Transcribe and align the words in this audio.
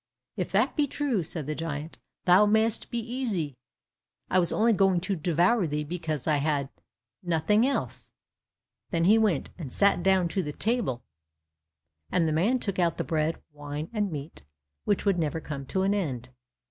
"If 0.35 0.51
that 0.53 0.75
be 0.75 0.87
true," 0.87 1.21
said 1.21 1.45
the 1.45 1.53
giant, 1.53 1.99
"thou 2.25 2.47
mayst 2.47 2.89
be 2.89 2.97
easy, 2.97 3.55
I 4.31 4.39
was 4.39 4.51
only 4.51 4.73
going 4.73 4.99
to 5.01 5.15
devour 5.15 5.67
thee 5.67 5.83
because 5.83 6.25
I 6.25 6.37
had 6.37 6.69
nothing 7.21 7.67
else." 7.67 8.11
Then 8.89 9.03
they 9.03 9.19
went, 9.19 9.51
and 9.59 9.71
sat 9.71 10.01
down 10.01 10.27
to 10.29 10.41
the 10.41 10.53
table, 10.53 11.03
and 12.11 12.27
the 12.27 12.31
man 12.33 12.57
took 12.57 12.79
out 12.79 12.97
the 12.97 13.03
bread, 13.03 13.43
wine, 13.51 13.91
and 13.93 14.11
meat 14.11 14.41
which 14.85 15.05
would 15.05 15.19
never 15.19 15.39
come 15.39 15.67
to 15.67 15.83
an 15.83 15.93
end. 15.93 16.29